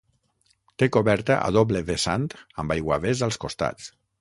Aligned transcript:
Té 0.83 0.87
coberta 0.95 1.37
a 1.43 1.51
doble 1.57 1.83
vessant 1.91 2.27
amb 2.65 2.77
aiguavés 2.77 3.23
als 3.29 3.39
costats. 3.45 3.97